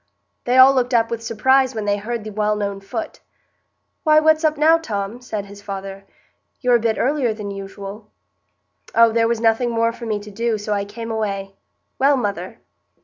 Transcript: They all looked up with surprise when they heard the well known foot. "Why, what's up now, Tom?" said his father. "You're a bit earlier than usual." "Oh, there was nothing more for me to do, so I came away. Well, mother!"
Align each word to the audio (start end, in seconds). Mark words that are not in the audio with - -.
They 0.45 0.57
all 0.57 0.73
looked 0.73 0.95
up 0.95 1.11
with 1.11 1.21
surprise 1.21 1.75
when 1.75 1.85
they 1.85 1.97
heard 1.97 2.23
the 2.23 2.31
well 2.31 2.55
known 2.55 2.79
foot. 2.79 3.19
"Why, 4.03 4.19
what's 4.19 4.43
up 4.43 4.57
now, 4.57 4.79
Tom?" 4.79 5.21
said 5.21 5.45
his 5.45 5.61
father. 5.61 6.05
"You're 6.59 6.77
a 6.77 6.79
bit 6.79 6.97
earlier 6.97 7.35
than 7.35 7.51
usual." 7.51 8.09
"Oh, 8.95 9.11
there 9.11 9.27
was 9.27 9.39
nothing 9.39 9.69
more 9.69 9.91
for 9.91 10.07
me 10.07 10.17
to 10.19 10.31
do, 10.31 10.57
so 10.57 10.73
I 10.73 10.85
came 10.85 11.11
away. 11.11 11.53
Well, 11.99 12.17
mother!" 12.17 12.57